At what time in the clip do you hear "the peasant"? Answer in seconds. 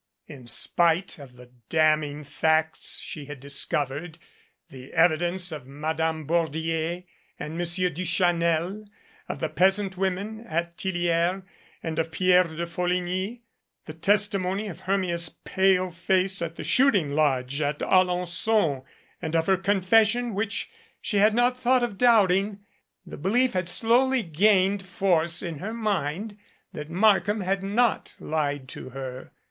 9.39-9.97